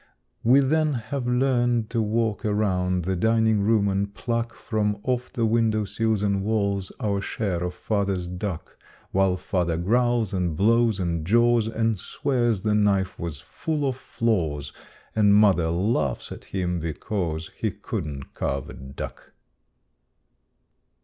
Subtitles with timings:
[0.43, 5.45] We then have learned to walk around the dining room and pluck From off the
[5.45, 8.79] windowsills and walls Our share of Father's duck
[9.11, 14.73] While Father growls and blows and jaws And swears the knife was full of flaws
[15.15, 19.33] And Mother laughs at him because He couldn't carve a duck.